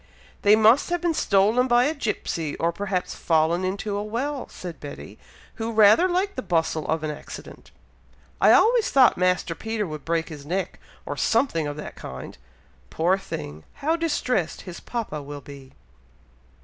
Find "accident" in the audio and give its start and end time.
7.11-7.69